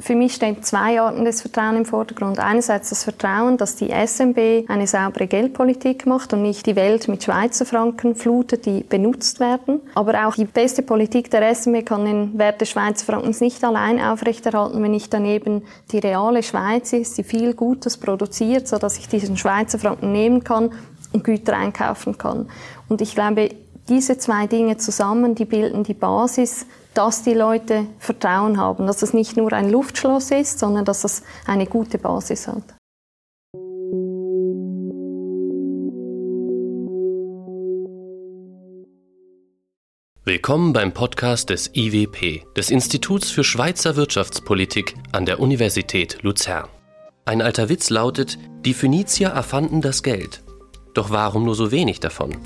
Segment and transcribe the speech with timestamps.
[0.00, 2.38] Für mich stehen zwei Arten des Vertrauens im Vordergrund.
[2.38, 7.24] Einerseits das Vertrauen, dass die SMB eine saubere Geldpolitik macht und nicht die Welt mit
[7.24, 9.80] Schweizer Franken flutet, die benutzt werden.
[9.94, 14.00] Aber auch die beste Politik der SMB kann den Wert des Schweizer Frankens nicht allein
[14.00, 19.36] aufrechterhalten, wenn nicht daneben die reale Schweiz ist, die viel Gutes produziert, sodass ich diesen
[19.36, 20.70] Schweizer Franken nehmen kann
[21.12, 22.48] und Güter einkaufen kann.
[22.88, 23.50] Und ich glaube,
[23.88, 29.14] diese zwei Dinge zusammen, die bilden die Basis, dass die Leute Vertrauen haben, dass es
[29.14, 32.62] nicht nur ein Luftschloss ist, sondern dass es eine gute Basis hat.
[40.24, 46.68] Willkommen beim Podcast des IWP, des Instituts für Schweizer Wirtschaftspolitik an der Universität Luzern.
[47.24, 50.42] Ein alter Witz lautet, die Phönizier erfanden das Geld.
[50.92, 52.36] Doch warum nur so wenig davon?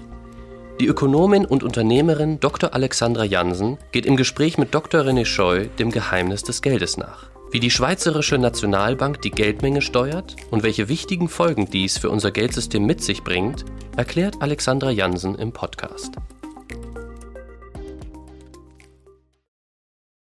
[0.81, 2.75] Die Ökonomin und Unternehmerin Dr.
[2.75, 5.03] Alexandra Jansen geht im Gespräch mit Dr.
[5.03, 7.31] René Scheu dem Geheimnis des Geldes nach.
[7.51, 12.85] Wie die Schweizerische Nationalbank die Geldmenge steuert und welche wichtigen Folgen dies für unser Geldsystem
[12.85, 13.65] mit sich bringt,
[13.97, 16.17] erklärt Alexandra Jansen im Podcast.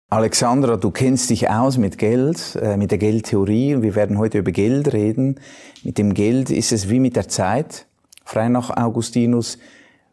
[0.09, 4.39] Alexandra, du kennst dich aus mit Geld, äh, mit der Geldtheorie und wir werden heute
[4.39, 5.39] über Geld reden.
[5.83, 7.86] Mit dem Geld ist es wie mit der Zeit.
[8.26, 9.58] Frei nach Augustinus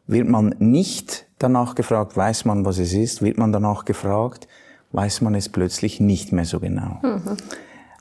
[0.09, 3.23] wird man nicht danach gefragt, weiß man, was es ist?
[3.23, 4.49] Wird man danach gefragt,
[4.91, 6.99] weiß man es plötzlich nicht mehr so genau.
[7.03, 7.37] Mhm.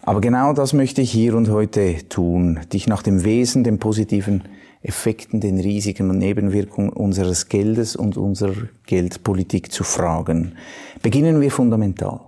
[0.02, 4.44] Aber genau das möchte ich hier und heute tun, dich nach dem Wesen, den positiven
[4.82, 10.54] Effekten, den Risiken und Nebenwirkungen unseres Geldes und unserer Geldpolitik zu fragen.
[11.02, 12.22] Beginnen wir fundamental.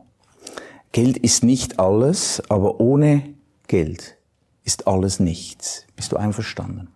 [0.91, 3.23] Geld ist nicht alles, aber ohne
[3.67, 4.17] Geld
[4.65, 5.85] ist alles nichts.
[5.95, 6.89] Bist du einverstanden?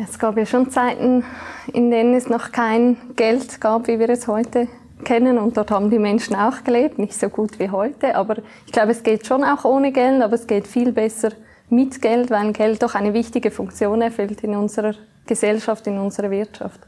[0.00, 1.24] Es gab ja schon Zeiten,
[1.72, 4.68] in denen es noch kein Geld gab, wie wir es heute
[5.04, 5.38] kennen.
[5.38, 8.14] Und dort haben die Menschen auch gelebt, nicht so gut wie heute.
[8.14, 11.30] Aber ich glaube, es geht schon auch ohne Geld, aber es geht viel besser
[11.68, 14.94] mit Geld, weil Geld doch eine wichtige Funktion erfüllt in unserer
[15.26, 16.78] Gesellschaft, in unserer Wirtschaft.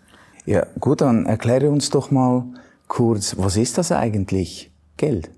[0.47, 2.44] Ja, gut, dann erkläre uns doch mal
[2.87, 5.31] kurz, was ist das eigentlich, Geld?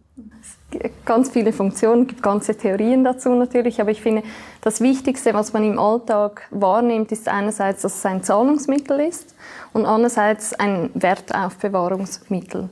[1.04, 4.22] Ganz viele Funktionen, gibt ganze Theorien dazu natürlich, aber ich finde,
[4.60, 9.34] das Wichtigste, was man im Alltag wahrnimmt, ist einerseits, dass es ein Zahlungsmittel ist
[9.72, 12.68] und andererseits ein Wertaufbewahrungsmittel.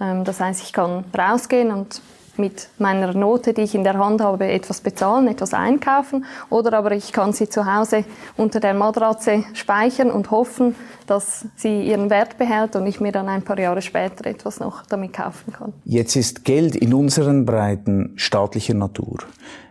[0.00, 2.00] Ähm, das heißt, ich kann rausgehen und
[2.38, 6.24] mit meiner Note, die ich in der Hand habe, etwas bezahlen, etwas einkaufen.
[6.48, 8.04] Oder aber ich kann sie zu Hause
[8.36, 10.74] unter der Matratze speichern und hoffen,
[11.06, 14.86] dass sie ihren Wert behält und ich mir dann ein paar Jahre später etwas noch
[14.86, 15.72] damit kaufen kann.
[15.84, 19.18] Jetzt ist Geld in unseren Breiten staatlicher Natur.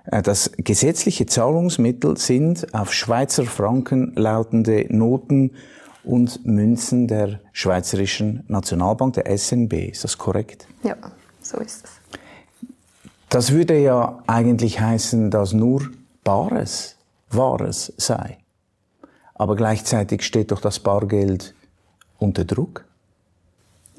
[0.06, 5.52] Äh, das gesetzliche Zahlungsmittel sind auf Schweizer Franken lautende Noten
[6.04, 9.74] und Münzen der Schweizerischen Nationalbank, der SNB.
[9.92, 10.68] Ist das korrekt?
[10.84, 10.96] Ja,
[11.42, 11.99] so ist es.
[13.30, 15.90] Das würde ja eigentlich heißen, dass nur
[16.24, 16.96] Bares
[17.30, 18.40] Wahres sei.
[19.36, 21.54] Aber gleichzeitig steht doch das Bargeld
[22.18, 22.86] unter Druck.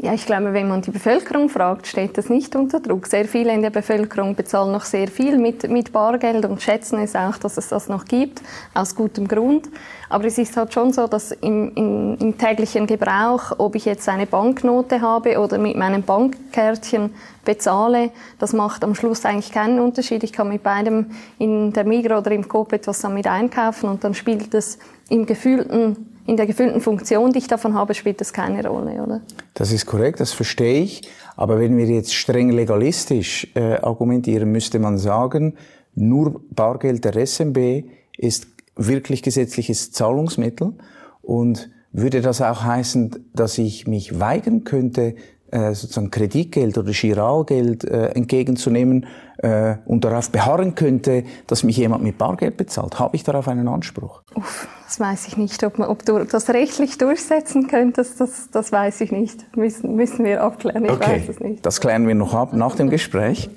[0.03, 3.07] Ja, ich glaube, wenn man die Bevölkerung fragt, steht das nicht unter Druck.
[3.07, 7.15] Sehr viele in der Bevölkerung bezahlen noch sehr viel mit, mit Bargeld und schätzen es
[7.15, 8.41] auch, dass es das noch gibt,
[8.73, 9.69] aus gutem Grund.
[10.09, 14.09] Aber es ist halt schon so, dass im, im, im täglichen Gebrauch, ob ich jetzt
[14.09, 17.11] eine Banknote habe oder mit meinem Bankkärtchen
[17.45, 20.25] bezahle, das macht am Schluss eigentlich keinen Unterschied.
[20.25, 24.15] Ich kann mit beidem in der Migro oder im Coop etwas damit einkaufen und dann
[24.15, 24.79] spielt es
[25.11, 29.21] im gefühlten in der gefüllten Funktion, die ich davon habe, spielt das keine Rolle, oder?
[29.55, 31.03] Das ist korrekt, das verstehe ich.
[31.37, 35.55] Aber wenn wir jetzt streng legalistisch äh, argumentieren, müsste man sagen,
[35.97, 37.83] nur Bargeld der SMB
[38.17, 38.47] ist
[38.77, 40.75] wirklich gesetzliches Zahlungsmittel
[41.21, 45.17] und würde das auch heißen, dass ich mich weigern könnte,
[45.53, 49.07] sozusagen Kreditgeld oder Giralgeld äh, entgegenzunehmen
[49.39, 52.99] äh, und darauf beharren könnte, dass mich jemand mit Bargeld bezahlt.
[52.99, 54.23] Habe ich darauf einen Anspruch?
[54.35, 55.65] Uff, das weiß ich nicht.
[55.65, 59.57] Ob, man, ob du das rechtlich durchsetzen könntest, das, das weiß ich nicht.
[59.57, 60.85] Müssen, müssen wir abklären.
[60.85, 61.13] Ich okay.
[61.13, 61.65] weiß es nicht.
[61.65, 63.49] Das klären wir noch ab nach dem Gespräch.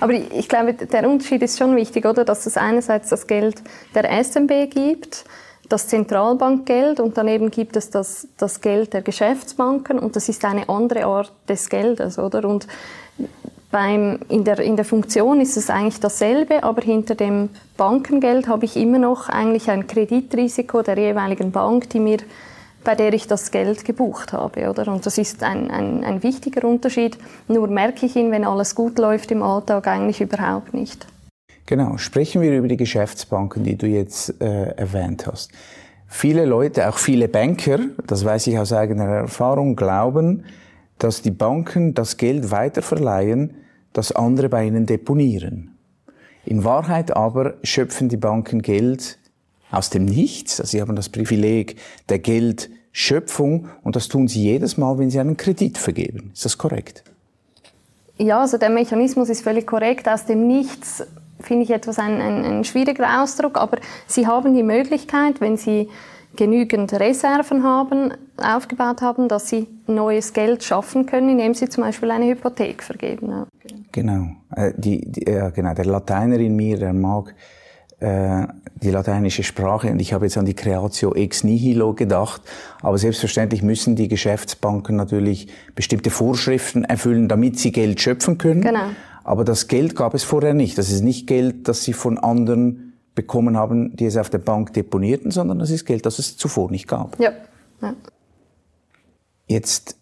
[0.00, 2.24] Aber ich, ich glaube, der Unterschied ist schon wichtig, oder?
[2.24, 3.62] Dass es einerseits das Geld
[3.94, 5.24] der SMB gibt,
[5.70, 10.68] das Zentralbankgeld und daneben gibt es das, das Geld der Geschäftsbanken und das ist eine
[10.68, 12.44] andere Art des Geldes, oder?
[12.44, 12.66] Und
[13.70, 18.64] beim, in, der, in der Funktion ist es eigentlich dasselbe, aber hinter dem Bankengeld habe
[18.64, 22.18] ich immer noch eigentlich ein Kreditrisiko der jeweiligen Bank, die mir,
[22.82, 24.68] bei der ich das Geld gebucht habe.
[24.68, 24.92] Oder?
[24.92, 27.16] Und das ist ein, ein, ein wichtiger Unterschied.
[27.46, 31.06] Nur merke ich ihn, wenn alles gut läuft im Alltag, eigentlich überhaupt nicht.
[31.70, 35.52] Genau, sprechen wir über die Geschäftsbanken, die du jetzt äh, erwähnt hast.
[36.08, 37.78] Viele Leute, auch viele Banker,
[38.08, 40.42] das weiß ich aus eigener Erfahrung, glauben,
[40.98, 43.54] dass die Banken das Geld weiterverleihen,
[43.92, 45.78] das andere bei ihnen deponieren.
[46.44, 49.20] In Wahrheit aber schöpfen die Banken Geld
[49.70, 50.60] aus dem Nichts.
[50.60, 51.76] Also sie haben das Privileg
[52.08, 56.32] der Geldschöpfung und das tun sie jedes Mal, wenn sie einen Kredit vergeben.
[56.34, 57.04] Ist das korrekt?
[58.18, 60.08] Ja, also der Mechanismus ist völlig korrekt.
[60.08, 61.04] Aus dem Nichts
[61.42, 65.88] finde ich etwas ein, ein, ein schwieriger Ausdruck, aber sie haben die Möglichkeit, wenn sie
[66.36, 72.10] genügend Reserven haben, aufgebaut haben, dass sie neues Geld schaffen können, indem sie zum Beispiel
[72.10, 73.46] eine Hypothek vergeben.
[73.92, 74.28] Genau.
[74.54, 75.74] Äh, die, die, ja, genau.
[75.74, 77.34] Der Lateiner in mir, der mag
[77.98, 78.46] äh,
[78.76, 82.40] die lateinische Sprache und ich habe jetzt an die Creatio ex nihilo gedacht,
[82.80, 88.62] aber selbstverständlich müssen die Geschäftsbanken natürlich bestimmte Vorschriften erfüllen, damit sie Geld schöpfen können.
[88.62, 88.86] Genau.
[89.24, 90.78] Aber das Geld gab es vorher nicht.
[90.78, 94.72] Das ist nicht Geld, das sie von anderen bekommen haben, die es auf der Bank
[94.72, 97.18] deponierten, sondern das ist Geld, das es zuvor nicht gab.
[97.20, 97.32] Ja.
[97.82, 97.94] ja.
[99.46, 99.96] Jetzt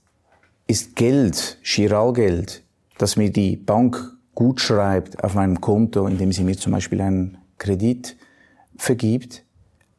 [0.67, 2.63] ist Geld, Giralgeld,
[2.99, 7.39] das mir die Bank gut schreibt auf meinem Konto, indem sie mir zum Beispiel einen
[7.57, 8.17] Kredit
[8.77, 9.45] vergibt,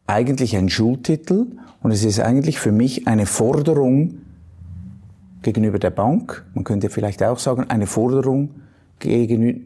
[0.07, 1.47] eigentlich ein Schuldtitel
[1.81, 4.21] und es ist eigentlich für mich eine Forderung
[5.41, 8.61] gegenüber der Bank, man könnte vielleicht auch sagen, eine Forderung
[8.99, 9.59] gegenüber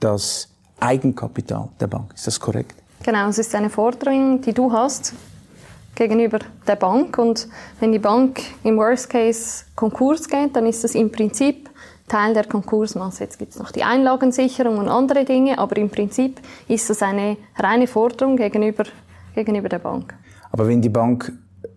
[0.00, 0.48] das
[0.80, 2.12] Eigenkapital der Bank.
[2.14, 2.74] Ist das korrekt?
[3.04, 5.14] Genau, es ist eine Forderung, die du hast
[5.94, 7.18] gegenüber der Bank.
[7.18, 7.48] Und
[7.80, 11.70] wenn die Bank im Worst Case Konkurs geht, dann ist das im Prinzip
[12.08, 13.24] Teil der Konkursmasse.
[13.24, 17.36] Jetzt gibt es noch die Einlagensicherung und andere Dinge, aber im Prinzip ist das eine
[17.56, 18.84] reine Forderung gegenüber,
[19.34, 20.14] gegenüber der Bank.
[20.50, 21.32] Aber wenn die Bank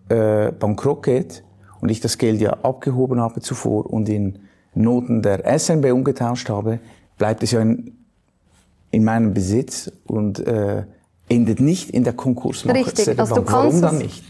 [0.10, 1.44] äh, bankrott geht
[1.80, 4.40] und ich das Geld ja abgehoben habe zuvor und in
[4.76, 6.80] Noten der SNB umgetauscht habe,
[7.18, 7.98] bleibt es ja in,
[8.92, 10.84] in meinem Besitz und äh,
[11.30, 13.52] endet nicht in der Konkursmache Richtig, der also Bank.
[13.52, 14.24] Warum dann nicht?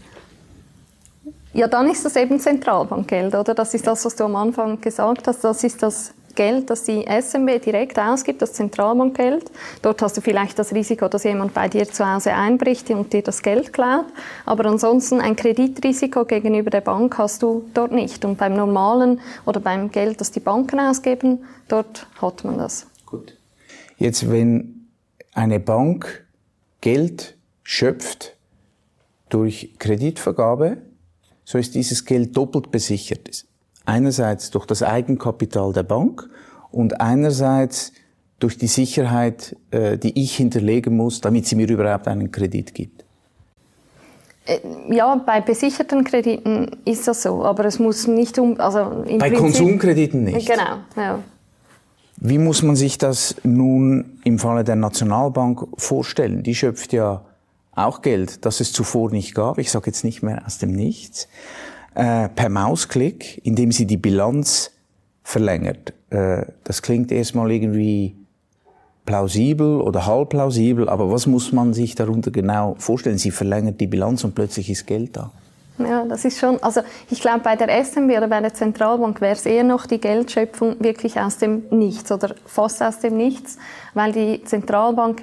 [1.52, 3.54] Ja, dann ist das eben Zentralbankgeld, oder?
[3.54, 5.42] Das ist das, was du am Anfang gesagt hast.
[5.42, 9.50] Das ist das Geld, das die SMB direkt ausgibt, das Zentralbankgeld.
[9.82, 13.22] Dort hast du vielleicht das Risiko, dass jemand bei dir zu Hause einbricht und dir
[13.22, 14.06] das Geld klaut.
[14.44, 18.24] Aber ansonsten ein Kreditrisiko gegenüber der Bank hast du dort nicht.
[18.24, 22.86] Und beim normalen oder beim Geld, das die Banken ausgeben, dort hat man das.
[23.04, 23.36] Gut.
[23.98, 24.86] Jetzt, wenn
[25.34, 26.26] eine Bank
[26.80, 28.36] Geld schöpft
[29.28, 30.78] durch Kreditvergabe,
[31.44, 33.46] so ist dieses Geld doppelt besichert.
[33.86, 36.28] Einerseits durch das Eigenkapital der Bank
[36.70, 37.92] und einerseits
[38.38, 43.04] durch die Sicherheit, äh, die ich hinterlegen muss, damit sie mir überhaupt einen Kredit gibt.
[44.44, 44.58] Äh,
[44.90, 49.30] ja, bei besicherten Krediten ist das so, aber es muss nicht um, also im bei
[49.30, 50.48] Prinzip, Konsumkrediten nicht.
[50.48, 51.20] Genau, ja.
[52.18, 56.42] Wie muss man sich das nun im Falle der Nationalbank vorstellen?
[56.42, 57.22] Die schöpft ja
[57.74, 59.58] auch Geld, das es zuvor nicht gab.
[59.58, 61.28] Ich sage jetzt nicht mehr aus dem Nichts.
[61.96, 64.70] Äh, per Mausklick, indem sie die Bilanz
[65.22, 65.94] verlängert.
[66.10, 68.14] Äh, das klingt erstmal irgendwie
[69.06, 73.16] plausibel oder halb plausibel, aber was muss man sich darunter genau vorstellen?
[73.16, 75.30] Sie verlängert die Bilanz und plötzlich ist Geld da.
[75.78, 79.32] Ja, das ist schon, also ich glaube, bei der SMB oder bei der Zentralbank wäre
[79.32, 83.56] es eher noch die Geldschöpfung wirklich aus dem Nichts oder fast aus dem Nichts,
[83.94, 85.22] weil die Zentralbank,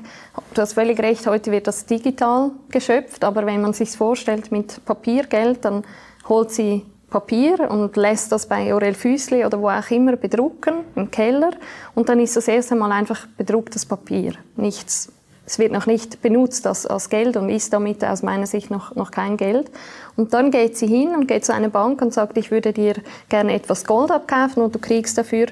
[0.56, 4.84] du hast völlig recht, heute wird das digital geschöpft, aber wenn man sich vorstellt mit
[4.86, 5.84] Papiergeld, dann
[6.28, 11.12] holt sie Papier und lässt das bei Aurel Füßli oder wo auch immer bedrucken im
[11.12, 11.52] Keller
[11.94, 15.12] und dann ist das erste Mal einfach bedrucktes Papier, nichts
[15.46, 18.96] es wird noch nicht benutzt als, als Geld und ist damit aus meiner Sicht noch,
[18.96, 19.70] noch kein Geld.
[20.16, 22.96] Und dann geht sie hin und geht zu einer Bank und sagt, ich würde dir
[23.30, 25.48] gerne etwas Gold abkaufen und du kriegst dafür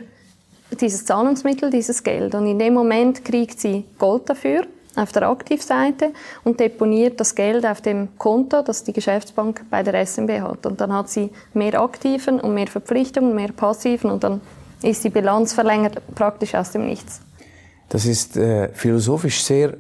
[0.80, 2.36] dieses Zahlungsmittel, dieses Geld.
[2.36, 4.64] Und in dem Moment kriegt sie Gold dafür
[4.96, 6.12] auf der Aktivseite
[6.44, 10.66] und deponiert das Geld auf dem Konto, das die Geschäftsbank bei der SMB hat.
[10.66, 14.42] Und dann hat sie mehr Aktiven und mehr Verpflichtungen, mehr Passiven und dann
[14.82, 17.22] ist die Bilanz verlängert praktisch aus dem Nichts.
[17.90, 19.78] Das ist äh, philosophisch sehr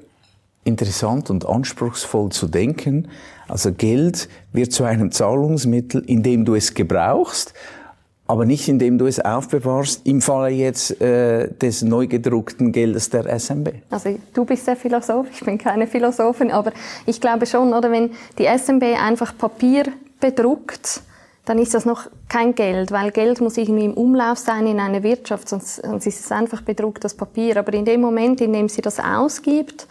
[0.63, 3.07] interessant und anspruchsvoll zu denken.
[3.47, 7.53] Also Geld wird zu einem Zahlungsmittel, indem du es gebrauchst,
[8.31, 13.27] aber nicht indem du es aufbewahrst, im Falle jetzt äh, des neu gedruckten Geldes der
[13.37, 13.73] SMB.
[13.89, 16.71] Also du bist der Philosoph, ich bin keine Philosophin, aber
[17.05, 19.83] ich glaube schon, oder wenn die SMB einfach Papier
[20.21, 21.01] bedruckt,
[21.43, 25.03] dann ist das noch kein Geld, weil Geld muss irgendwie im Umlauf sein in einer
[25.03, 27.57] Wirtschaft, sonst, sonst ist es einfach bedrucktes Papier.
[27.57, 29.87] Aber in dem Moment, in dem sie das ausgibt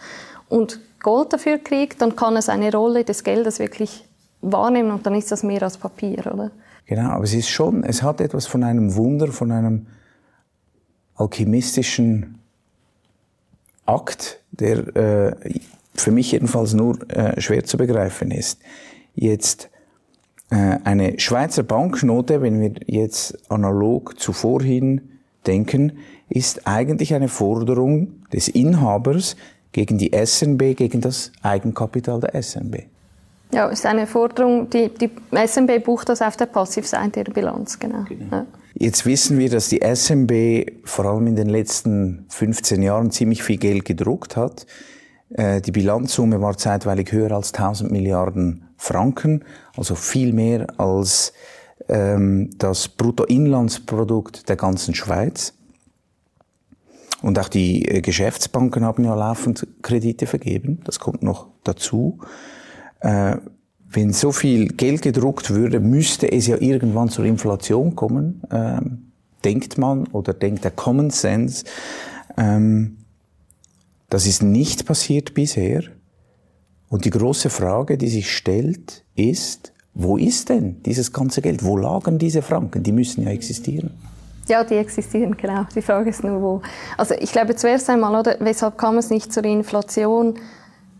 [0.49, 4.03] und Gold dafür kriegt, dann kann es eine Rolle des Geldes wirklich
[4.41, 6.49] wahrnehmen und dann ist das mehr als Papier, oder?
[6.91, 9.87] Genau, aber es ist schon, es hat etwas von einem Wunder, von einem
[11.15, 12.37] alchemistischen
[13.85, 15.35] Akt, der äh,
[15.93, 18.59] für mich jedenfalls nur äh, schwer zu begreifen ist.
[19.15, 19.69] Jetzt
[20.49, 25.11] äh, eine Schweizer Banknote, wenn wir jetzt analog zu vorhin
[25.47, 25.93] denken,
[26.27, 29.37] ist eigentlich eine Forderung des Inhabers
[29.71, 32.90] gegen die SNB, gegen das Eigenkapital der SNB.
[33.53, 38.03] Ja, ist eine Forderung, die, die SNB bucht das auf der Passivseite ihrer Bilanz, genau.
[38.07, 38.37] genau.
[38.37, 38.45] Ja.
[38.73, 43.57] Jetzt wissen wir, dass die SNB vor allem in den letzten 15 Jahren ziemlich viel
[43.57, 44.65] Geld gedruckt hat.
[45.31, 49.43] Äh, die Bilanzsumme war zeitweilig höher als 1000 Milliarden Franken,
[49.75, 51.33] also viel mehr als
[51.89, 55.53] ähm, das Bruttoinlandsprodukt der ganzen Schweiz.
[57.21, 60.81] Und auch die äh, Geschäftsbanken haben ja laufend Kredite vergeben.
[60.85, 62.19] Das kommt noch dazu.
[63.01, 63.37] Äh,
[63.93, 69.11] wenn so viel Geld gedruckt würde, müsste es ja irgendwann zur Inflation kommen, ähm,
[69.43, 71.65] denkt man oder denkt der Common Sense.
[72.37, 72.97] Ähm,
[74.09, 75.83] das ist nicht passiert bisher.
[76.89, 81.63] Und die große Frage, die sich stellt, ist, wo ist denn dieses ganze Geld?
[81.63, 82.83] Wo lagen diese Franken?
[82.83, 83.91] Die müssen ja existieren.
[84.47, 85.65] Ja, die existieren, genau.
[85.75, 86.61] Die Frage ist nur, wo.
[86.97, 90.35] Also ich glaube zuerst einmal, oder, weshalb kam es nicht zur Inflation?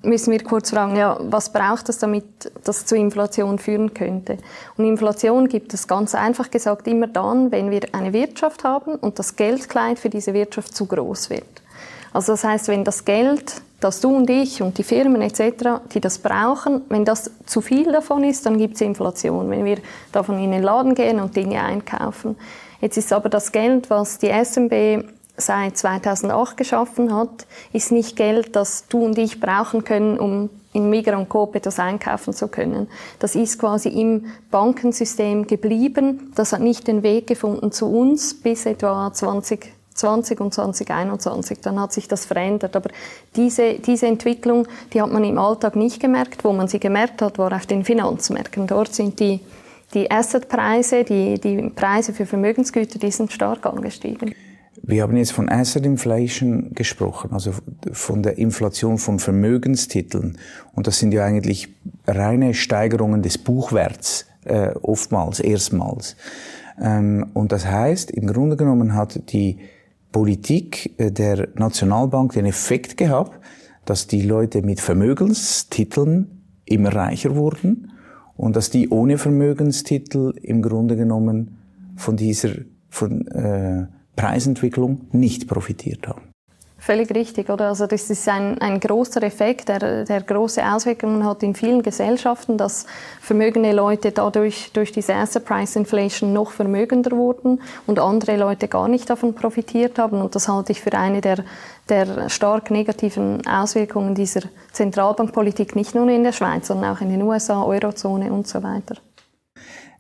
[0.04, 2.26] Müssen wir kurz fragen, ja, was braucht es, damit
[2.64, 4.38] das zu Inflation führen könnte?
[4.76, 9.20] Und Inflation gibt es ganz einfach gesagt immer dann, wenn wir eine Wirtschaft haben und
[9.20, 11.44] das Geldkleid für diese Wirtschaft zu groß wird.
[12.14, 16.02] Also das heißt, wenn das Geld, das du und ich und die Firmen etc., die
[16.02, 19.50] das brauchen, wenn das zu viel davon ist, dann gibt es Inflation.
[19.50, 19.78] Wenn wir
[20.12, 22.36] davon in den Laden gehen und Dinge einkaufen.
[22.82, 25.06] Jetzt ist aber das Geld, was die SMB
[25.38, 30.90] seit 2008 geschaffen hat, ist nicht Geld, das du und ich brauchen können, um in
[30.90, 32.88] Migros und Coop etwas einkaufen zu können.
[33.20, 36.32] Das ist quasi im Bankensystem geblieben.
[36.36, 41.60] Das hat nicht den Weg gefunden zu uns bis etwa 2020 und 2021.
[41.60, 42.76] Dann hat sich das verändert.
[42.78, 42.90] Aber
[43.36, 46.46] diese, diese Entwicklung, die hat man im Alltag nicht gemerkt.
[46.46, 48.68] Wo man sie gemerkt hat, war auf den Finanzmärkten.
[48.68, 49.42] Dort sind die
[49.94, 54.34] die Assetpreise, die, die Preise für Vermögensgüter, die sind stark angestiegen.
[54.84, 57.52] Wir haben jetzt von Asset Inflation gesprochen, also
[57.92, 60.38] von der Inflation von Vermögenstiteln.
[60.74, 61.70] Und das sind ja eigentlich
[62.08, 66.16] reine Steigerungen des Buchwerts, äh, oftmals, erstmals.
[66.82, 69.60] Ähm, und das heißt, im Grunde genommen hat die
[70.12, 73.40] Politik äh, der Nationalbank den Effekt gehabt,
[73.86, 77.92] dass die Leute mit Vermögenstiteln immer reicher wurden
[78.36, 81.58] und dass die ohne Vermögenstitel im Grunde genommen
[81.96, 82.50] von dieser
[82.90, 83.88] von, äh,
[84.22, 86.32] Preisentwicklung nicht profitiert haben.
[86.78, 87.70] Völlig richtig, oder?
[87.70, 92.58] Also das ist ein, ein großer Effekt, der, der große Auswirkungen hat in vielen Gesellschaften,
[92.58, 92.86] dass
[93.20, 98.88] vermögende Leute dadurch durch diese Asset Price Inflation noch vermögender wurden und andere Leute gar
[98.88, 100.22] nicht davon profitiert haben.
[100.22, 101.44] Und das halte ich für eine der,
[101.90, 107.22] der stark negativen Auswirkungen dieser Zentralbankpolitik, nicht nur in der Schweiz, sondern auch in den
[107.22, 108.96] USA, Eurozone und so weiter.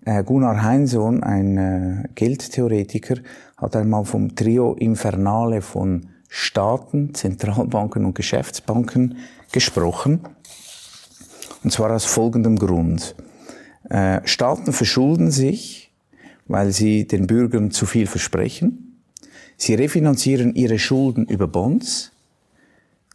[0.03, 3.17] Äh, Gunnar Heinsohn, ein äh, Geldtheoretiker,
[3.57, 9.17] hat einmal vom Trio Infernale von Staaten, Zentralbanken und Geschäftsbanken
[9.51, 10.21] gesprochen.
[11.63, 13.15] Und zwar aus folgendem Grund.
[13.89, 15.91] Äh, Staaten verschulden sich,
[16.47, 19.03] weil sie den Bürgern zu viel versprechen.
[19.57, 22.11] Sie refinanzieren ihre Schulden über Bonds.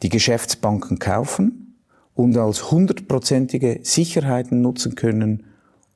[0.02, 1.75] Die Geschäftsbanken kaufen
[2.14, 5.46] und als hundertprozentige Sicherheiten nutzen können,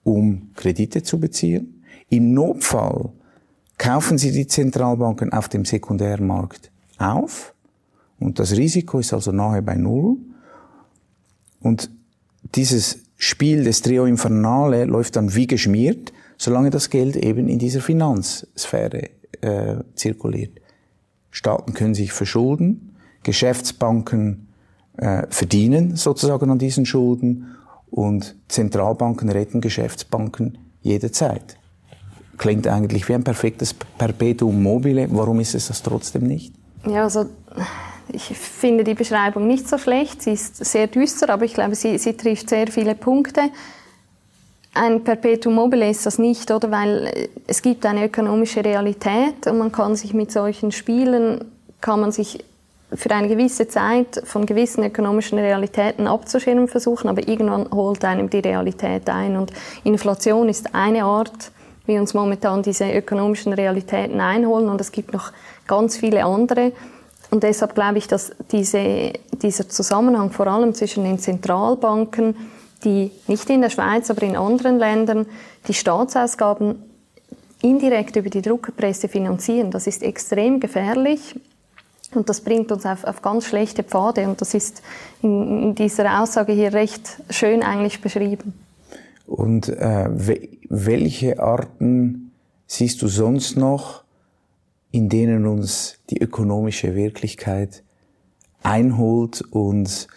[0.04, 1.82] um Kredite zu beziehen.
[2.08, 3.10] Im Notfall
[3.78, 7.54] kaufen sie die Zentralbanken auf dem Sekundärmarkt auf
[8.20, 10.18] und das Risiko ist also nahe bei Null.
[11.60, 11.90] Und
[12.54, 17.80] dieses Spiel des Trio Infernale läuft dann wie geschmiert, solange das Geld eben in dieser
[17.80, 20.60] Finanzsphäre äh, zirkuliert.
[21.30, 24.48] Staaten können sich verschulden, Geschäftsbanken
[24.96, 27.56] äh, verdienen sozusagen an diesen Schulden
[27.90, 31.56] und Zentralbanken retten Geschäftsbanken jederzeit.
[32.38, 35.08] Klingt eigentlich wie ein perfektes Perpetuum mobile.
[35.10, 36.54] Warum ist es das trotzdem nicht?
[36.86, 37.26] Ja, also
[38.12, 40.22] ich finde die Beschreibung nicht so schlecht.
[40.22, 43.42] Sie ist sehr düster, aber ich glaube, sie, sie trifft sehr viele Punkte.
[44.72, 46.70] Ein Perpetuum mobile ist das nicht, oder?
[46.70, 51.44] Weil es gibt eine ökonomische Realität und man kann sich mit solchen Spielen,
[51.80, 52.44] kann man sich
[52.94, 58.40] für eine gewisse Zeit von gewissen ökonomischen Realitäten abzuschirmen versuchen, aber irgendwann holt einem die
[58.40, 59.36] Realität ein.
[59.36, 59.52] Und
[59.84, 61.52] Inflation ist eine Art,
[61.86, 65.32] wie uns momentan diese ökonomischen Realitäten einholen und es gibt noch
[65.66, 66.72] ganz viele andere.
[67.30, 72.34] Und deshalb glaube ich, dass diese, dieser Zusammenhang vor allem zwischen den Zentralbanken,
[72.84, 75.26] die nicht in der Schweiz, aber in anderen Ländern
[75.68, 76.82] die Staatsausgaben
[77.62, 81.36] indirekt über die Druckerpresse finanzieren, das ist extrem gefährlich
[82.14, 84.26] und das bringt uns auf, auf ganz schlechte Pfade.
[84.28, 84.82] Und das ist
[85.22, 88.54] in, in dieser Aussage hier recht schön eigentlich beschrieben.
[89.26, 90.08] Und äh,
[90.68, 92.32] welche Arten
[92.66, 94.02] siehst du sonst noch,
[94.90, 97.84] in denen uns die ökonomische Wirklichkeit
[98.62, 100.08] einholt und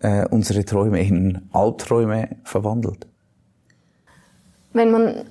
[0.00, 3.06] äh, unsere Träume in Albträume verwandelt.
[4.72, 5.24] Wenn man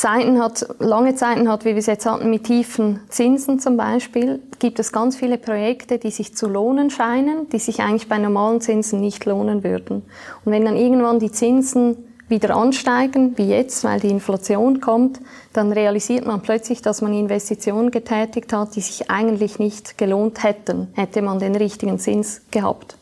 [0.00, 4.40] Zeiten hat, lange Zeiten hat, wie wir es jetzt hatten, mit tiefen Zinsen zum Beispiel,
[4.58, 8.62] gibt es ganz viele Projekte, die sich zu lohnen scheinen, die sich eigentlich bei normalen
[8.62, 10.02] Zinsen nicht lohnen würden.
[10.42, 15.20] Und wenn dann irgendwann die Zinsen wieder ansteigen, wie jetzt, weil die Inflation kommt,
[15.52, 20.88] dann realisiert man plötzlich, dass man Investitionen getätigt hat, die sich eigentlich nicht gelohnt hätten,
[20.94, 22.96] hätte man den richtigen Zins gehabt.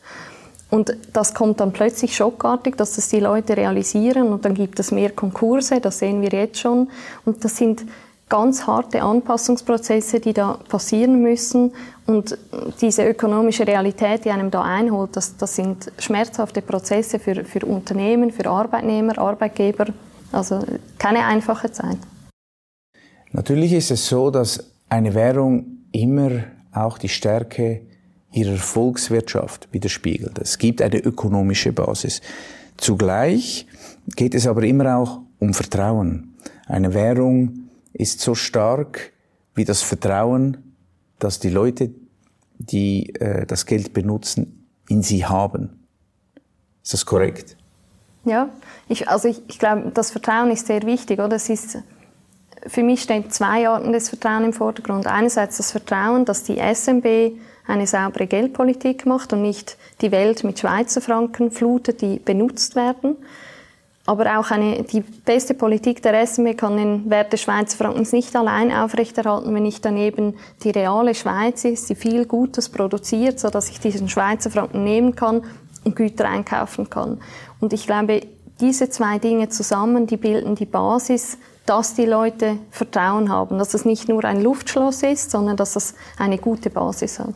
[0.69, 4.91] Und das kommt dann plötzlich schockartig, dass das die Leute realisieren und dann gibt es
[4.91, 6.89] mehr Konkurse, das sehen wir jetzt schon.
[7.25, 7.85] Und das sind
[8.29, 11.73] ganz harte Anpassungsprozesse, die da passieren müssen.
[12.05, 12.37] Und
[12.79, 18.31] diese ökonomische Realität, die einem da einholt, das, das sind schmerzhafte Prozesse für, für Unternehmen,
[18.31, 19.87] für Arbeitnehmer, Arbeitgeber.
[20.31, 20.63] Also
[20.99, 21.97] keine einfache Zeit.
[23.31, 27.81] Natürlich ist es so, dass eine Währung immer auch die Stärke
[28.31, 30.39] ihrer Volkswirtschaft widerspiegelt.
[30.39, 32.21] Es gibt eine ökonomische Basis.
[32.77, 33.67] Zugleich
[34.15, 36.35] geht es aber immer auch um Vertrauen.
[36.67, 39.11] Eine Währung ist so stark
[39.55, 40.75] wie das Vertrauen,
[41.17, 41.91] dass die Leute,
[42.57, 45.87] die äh, das Geld benutzen, in sie haben.
[46.83, 47.57] Ist das korrekt?
[48.25, 48.49] Ja,
[48.87, 51.19] ich, also ich, ich glaube, das Vertrauen ist sehr wichtig.
[51.19, 51.35] Oder?
[51.35, 51.79] Es ist,
[52.67, 55.07] für mich stehen zwei Arten des Vertrauens im Vordergrund.
[55.07, 60.59] Einerseits das Vertrauen, dass die SMB eine saubere Geldpolitik macht und nicht die Welt mit
[60.59, 63.15] Schweizer Franken flutet, die benutzt werden.
[64.05, 68.35] Aber auch eine, die beste Politik der SME kann den Wert des Schweizer Frankens nicht
[68.35, 73.69] allein aufrechterhalten, wenn nicht daneben die reale Schweiz ist, die viel Gutes produziert, so dass
[73.69, 75.43] ich diesen Schweizer Franken nehmen kann
[75.83, 77.21] und Güter einkaufen kann.
[77.59, 78.21] Und ich glaube,
[78.59, 81.37] diese zwei Dinge zusammen, die bilden die Basis
[81.69, 85.93] dass die Leute Vertrauen haben, dass es nicht nur ein Luftschloss ist, sondern dass es
[86.17, 87.35] eine gute Basis hat.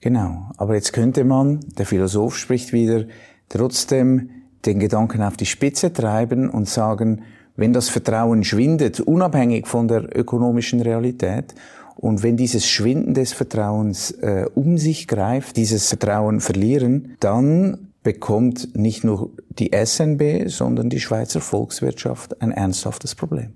[0.00, 0.50] Genau.
[0.56, 3.04] Aber jetzt könnte man, der Philosoph spricht wieder,
[3.48, 4.30] trotzdem
[4.64, 7.22] den Gedanken auf die Spitze treiben und sagen,
[7.56, 11.54] wenn das Vertrauen schwindet, unabhängig von der ökonomischen Realität,
[11.96, 18.76] und wenn dieses Schwinden des Vertrauens äh, um sich greift, dieses Vertrauen verlieren, dann bekommt
[18.76, 23.52] nicht nur die SNB, sondern die Schweizer Volkswirtschaft ein ernsthaftes Problem.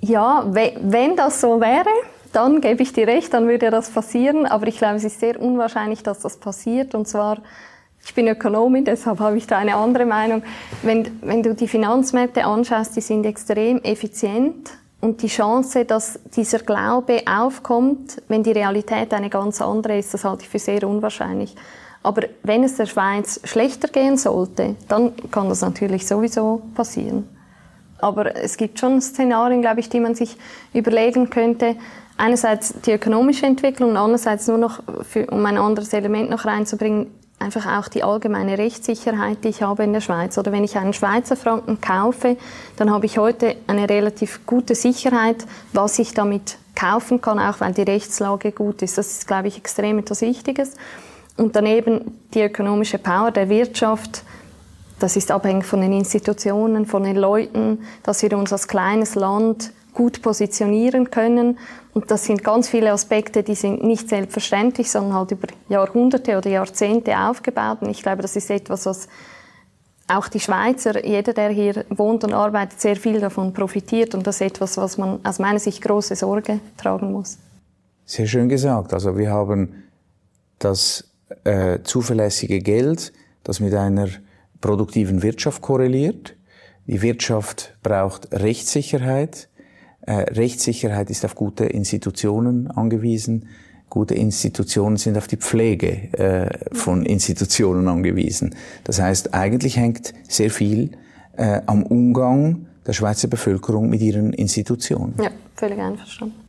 [0.00, 1.88] Ja, wenn das so wäre,
[2.36, 4.44] dann gebe ich dir recht, dann würde das passieren.
[4.44, 6.94] Aber ich glaube, es ist sehr unwahrscheinlich, dass das passiert.
[6.94, 7.38] Und zwar,
[8.04, 10.42] ich bin Ökonomin, deshalb habe ich da eine andere Meinung.
[10.82, 14.70] Wenn, wenn du die Finanzmärkte anschaust, die sind extrem effizient.
[15.00, 20.24] Und die Chance, dass dieser Glaube aufkommt, wenn die Realität eine ganz andere ist, das
[20.24, 21.54] halte ich für sehr unwahrscheinlich.
[22.02, 27.35] Aber wenn es der Schweiz schlechter gehen sollte, dann kann das natürlich sowieso passieren.
[27.98, 30.36] Aber es gibt schon Szenarien, glaube ich, die man sich
[30.72, 31.76] überlegen könnte
[32.16, 37.08] einerseits die ökonomische Entwicklung und andererseits nur noch, für, um ein anderes Element noch reinzubringen,
[37.38, 40.38] einfach auch die allgemeine Rechtssicherheit, die ich habe in der Schweiz.
[40.38, 42.36] Oder wenn ich einen Schweizer Franken kaufe,
[42.76, 47.72] dann habe ich heute eine relativ gute Sicherheit, was ich damit kaufen kann, auch weil
[47.72, 48.96] die Rechtslage gut ist.
[48.96, 50.74] Das ist, glaube ich, extrem etwas Wichtiges.
[51.36, 54.22] Und daneben die ökonomische Power der Wirtschaft,
[54.98, 59.72] das ist abhängig von den Institutionen, von den Leuten, dass wir uns als kleines Land
[59.92, 61.58] gut positionieren können.
[61.94, 66.50] Und das sind ganz viele Aspekte, die sind nicht selbstverständlich, sondern halt über Jahrhunderte oder
[66.50, 67.78] Jahrzehnte aufgebaut.
[67.80, 69.08] Und ich glaube, das ist etwas, was
[70.08, 74.14] auch die Schweizer, jeder, der hier wohnt und arbeitet, sehr viel davon profitiert.
[74.14, 77.38] Und das ist etwas, was man aus meiner Sicht große Sorge tragen muss.
[78.04, 78.94] Sehr schön gesagt.
[78.94, 79.82] Also wir haben
[80.58, 81.10] das
[81.44, 84.08] äh, zuverlässige Geld, das mit einer
[84.60, 86.36] produktiven Wirtschaft korreliert.
[86.86, 89.48] Die Wirtschaft braucht Rechtssicherheit.
[90.02, 93.48] Äh, Rechtssicherheit ist auf gute Institutionen angewiesen.
[93.88, 98.54] Gute Institutionen sind auf die Pflege äh, von Institutionen angewiesen.
[98.84, 100.92] Das heißt, eigentlich hängt sehr viel
[101.36, 105.14] äh, am Umgang der Schweizer Bevölkerung mit ihren Institutionen.
[105.22, 106.46] Ja, völlig einverstanden.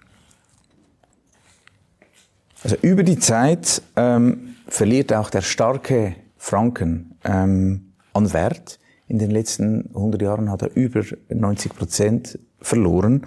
[2.63, 7.86] Also über die Zeit ähm, verliert auch der starke Franken ähm,
[8.17, 8.79] an Wert.
[9.07, 13.21] In den letzten 100 Jahren hat er über 90 Prozent verloren.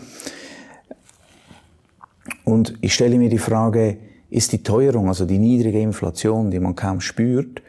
[2.44, 3.96] Und ich stelle mir die Frage,
[4.28, 7.62] ist die Teuerung, also die niedrige Inflation, die man kaum spürt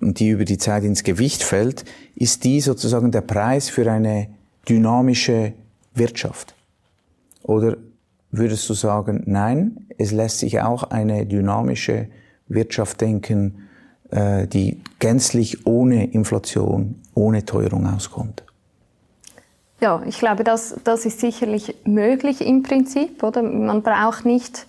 [0.00, 4.28] und die über die Zeit ins Gewicht fällt, ist die sozusagen der Preis für eine
[4.68, 5.52] dynamische
[5.94, 6.54] Wirtschaft?
[7.42, 7.76] Oder
[8.30, 12.08] würdest du sagen, nein, es lässt sich auch eine dynamische
[12.48, 13.68] Wirtschaft denken,
[14.10, 18.44] äh, die gänzlich ohne Inflation, ohne Teuerung auskommt?
[19.80, 23.42] Ja, ich glaube, das, das ist sicherlich möglich im Prinzip, oder?
[23.42, 24.66] Man braucht nicht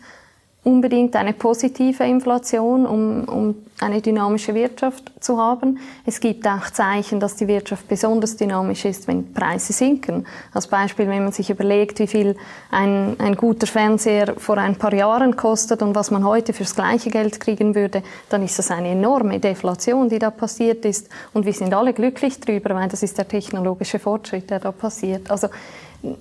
[0.64, 5.80] unbedingt eine positive Inflation, um, um eine dynamische Wirtschaft zu haben.
[6.06, 10.28] Es gibt auch Zeichen, dass die Wirtschaft besonders dynamisch ist, wenn Preise sinken.
[10.54, 12.36] Als Beispiel, wenn man sich überlegt, wie viel
[12.70, 17.10] ein, ein guter Fernseher vor ein paar Jahren kostet und was man heute fürs gleiche
[17.10, 21.10] Geld kriegen würde, dann ist das eine enorme Deflation, die da passiert ist.
[21.34, 25.32] Und wir sind alle glücklich drüber, weil das ist der technologische Fortschritt, der da passiert.
[25.32, 25.48] Also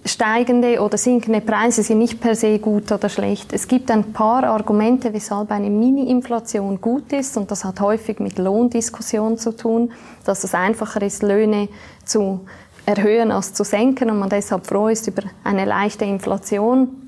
[0.04, 3.52] steigende oder sinkende Preise sind nicht per se gut oder schlecht.
[3.52, 8.38] Es gibt ein paar Argumente, weshalb eine Mini-Inflation gut ist und das hat häufig mit
[8.38, 9.92] Lohndiskussionen zu tun,
[10.24, 11.68] dass es einfacher ist, Löhne
[12.04, 12.40] zu
[12.84, 16.99] erhöhen als zu senken und man deshalb froh ist über eine leichte Inflation.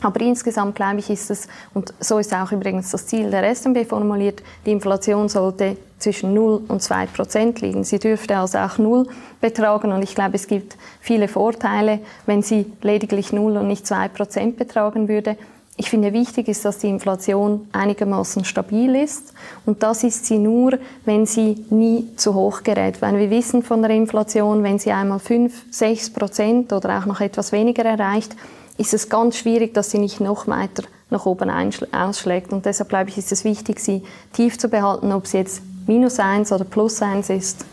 [0.00, 3.84] Aber insgesamt glaube ich ist es, und so ist auch übrigens das Ziel der SMB
[3.88, 7.82] formuliert, die Inflation sollte zwischen 0 und 2 Prozent liegen.
[7.82, 9.08] Sie dürfte also auch 0
[9.40, 14.08] betragen und ich glaube, es gibt viele Vorteile, wenn sie lediglich 0 und nicht 2
[14.08, 15.36] Prozent betragen würde.
[15.80, 19.32] Ich finde, wichtig ist, dass die Inflation einigermaßen stabil ist.
[19.64, 23.00] Und das ist sie nur, wenn sie nie zu hoch gerät.
[23.00, 27.20] Weil wir wissen von der Inflation, wenn sie einmal 5, 6 Prozent oder auch noch
[27.20, 28.34] etwas weniger erreicht,
[28.78, 31.50] ist es ganz schwierig, dass sie nicht noch weiter nach oben
[31.92, 32.52] ausschlägt.
[32.52, 36.18] Und deshalb glaube ich, ist es wichtig, sie tief zu behalten, ob sie jetzt minus
[36.18, 37.64] eins oder plus eins ist.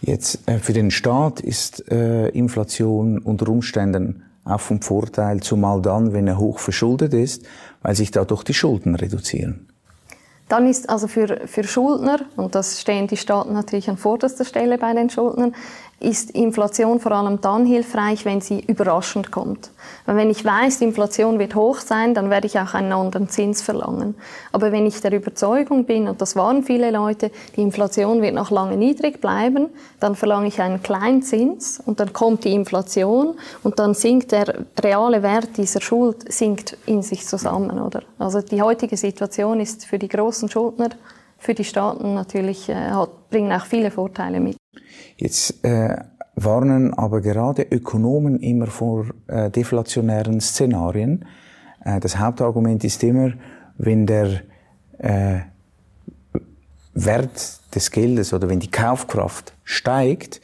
[0.00, 6.12] Jetzt äh, für den Staat ist äh, Inflation unter Umständen auch vom Vorteil, zumal dann,
[6.14, 7.44] wenn er hoch verschuldet ist,
[7.82, 9.68] weil sich dadurch die Schulden reduzieren.
[10.48, 14.78] Dann ist also für, für Schuldner, und das stehen die Staaten natürlich an vorderster Stelle
[14.78, 15.54] bei den Schuldnern,
[16.00, 19.70] ist Inflation vor allem dann hilfreich, wenn sie überraschend kommt.
[20.06, 23.28] Weil wenn ich weiß, die Inflation wird hoch sein, dann werde ich auch einen anderen
[23.28, 24.14] Zins verlangen.
[24.50, 28.50] Aber wenn ich der Überzeugung bin, und das waren viele Leute, die Inflation wird noch
[28.50, 29.68] lange niedrig bleiben,
[30.00, 34.64] dann verlange ich einen kleinen Zins und dann kommt die Inflation und dann sinkt der
[34.82, 38.02] reale Wert dieser Schuld sinkt in sich zusammen, oder?
[38.18, 40.88] Also die heutige Situation ist für die großen Schuldner,
[41.36, 44.59] für die Staaten natürlich, äh, hat, bringen auch viele Vorteile mit.
[45.16, 45.96] Jetzt äh,
[46.34, 51.24] warnen aber gerade Ökonomen immer vor äh, deflationären Szenarien.
[51.84, 53.32] Äh, das Hauptargument ist immer,
[53.78, 54.42] wenn der
[54.98, 55.40] äh,
[56.94, 60.40] Wert des Geldes oder wenn die Kaufkraft steigt,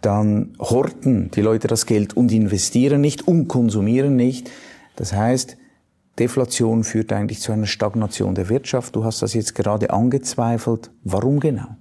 [0.00, 4.50] dann horten die Leute das Geld und investieren nicht und konsumieren nicht.
[4.96, 5.56] Das heißt,
[6.18, 8.96] Deflation führt eigentlich zu einer Stagnation der Wirtschaft.
[8.96, 10.90] Du hast das jetzt gerade angezweifelt.
[11.04, 11.76] Warum genau?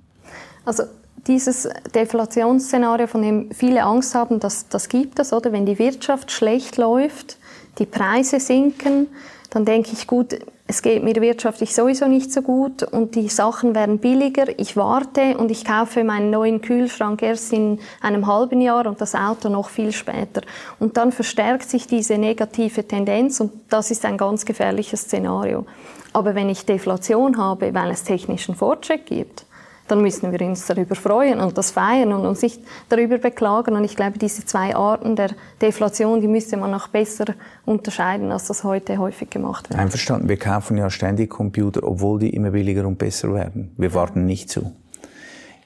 [0.65, 0.83] Also
[1.27, 5.51] dieses Deflationsszenario, von dem viele Angst haben, das, das gibt es, oder?
[5.51, 7.37] Wenn die Wirtschaft schlecht läuft,
[7.77, 9.07] die Preise sinken,
[9.49, 13.73] dann denke ich, gut, es geht mir wirtschaftlich sowieso nicht so gut und die Sachen
[13.73, 14.59] werden billiger.
[14.59, 19.15] Ich warte und ich kaufe meinen neuen Kühlschrank erst in einem halben Jahr und das
[19.15, 20.41] Auto noch viel später.
[20.77, 25.65] Und dann verstärkt sich diese negative Tendenz und das ist ein ganz gefährliches Szenario.
[26.13, 29.45] Aber wenn ich Deflation habe, weil es technischen Fortschritt gibt,
[29.91, 33.75] dann müssen wir uns darüber freuen und das feiern und uns nicht darüber beklagen.
[33.75, 37.25] Und ich glaube, diese zwei Arten der Deflation, die müsste man noch besser
[37.65, 39.79] unterscheiden, als das heute häufig gemacht wird.
[39.79, 40.29] Einverstanden.
[40.29, 43.73] Wir kaufen ja ständig Computer, obwohl die immer billiger und besser werden.
[43.77, 44.71] Wir warten nicht zu.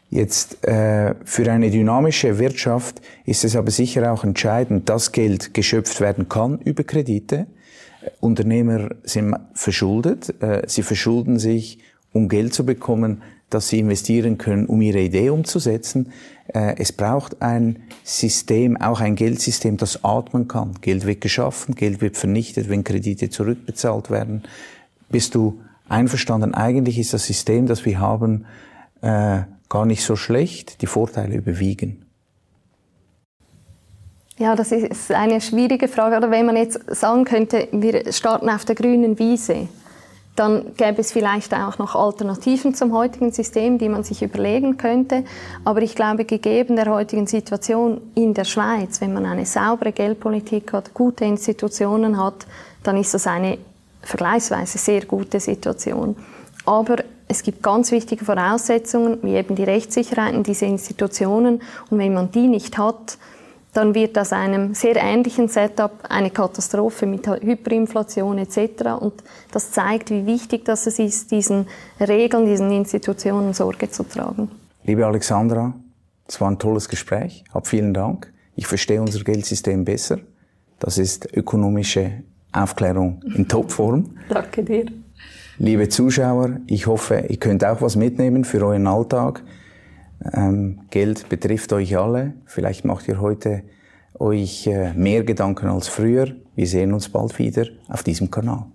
[0.09, 6.01] Jetzt äh, für eine dynamische Wirtschaft ist es aber sicher auch entscheidend, dass Geld geschöpft
[6.01, 7.47] werden kann über Kredite.
[8.19, 11.79] Unternehmer sind verschuldet, äh, sie verschulden sich,
[12.11, 16.11] um Geld zu bekommen, dass sie investieren können, um ihre Idee umzusetzen.
[16.47, 20.75] Äh, es braucht ein System, auch ein Geldsystem, das atmen kann.
[20.81, 24.43] Geld wird geschaffen, Geld wird vernichtet, wenn Kredite zurückbezahlt werden.
[25.09, 26.53] Bist du einverstanden?
[26.53, 28.45] Eigentlich ist das System, das wir haben,
[29.01, 30.81] äh, gar nicht so schlecht.
[30.81, 32.05] Die Vorteile überwiegen.
[34.37, 36.17] Ja, das ist eine schwierige Frage.
[36.17, 39.67] Oder wenn man jetzt sagen könnte, wir starten auf der grünen Wiese
[40.35, 45.25] dann gäbe es vielleicht auch noch Alternativen zum heutigen System, die man sich überlegen könnte.
[45.63, 50.73] Aber ich glaube, gegeben der heutigen Situation in der Schweiz, wenn man eine saubere Geldpolitik
[50.73, 52.47] hat, gute Institutionen hat,
[52.81, 53.59] dann ist das eine
[54.01, 56.15] vergleichsweise sehr gute Situation.
[56.65, 61.61] Aber es gibt ganz wichtige Voraussetzungen, wie eben die Rechtssicherheit in diese Institutionen.
[61.89, 63.17] Und wenn man die nicht hat,
[63.73, 68.89] dann wird aus einem sehr ähnlichen Setup eine Katastrophe mit Hyperinflation etc.
[68.99, 71.67] Und das zeigt, wie wichtig das ist, diesen
[71.99, 74.49] Regeln, diesen Institutionen Sorge zu tragen.
[74.83, 75.73] Liebe Alexandra,
[76.27, 77.43] es war ein tolles Gespräch.
[77.53, 78.31] Hab vielen Dank.
[78.55, 80.19] Ich verstehe unser Geldsystem besser.
[80.79, 84.17] Das ist ökonomische Aufklärung in Topform.
[84.29, 84.85] Danke dir.
[85.57, 89.43] Liebe Zuschauer, ich hoffe, ihr könnt auch was mitnehmen für euren Alltag.
[90.31, 92.33] Ähm, Geld betrifft euch alle.
[92.45, 93.63] Vielleicht macht ihr heute
[94.19, 96.35] euch äh, mehr Gedanken als früher.
[96.55, 98.73] Wir sehen uns bald wieder auf diesem Kanal.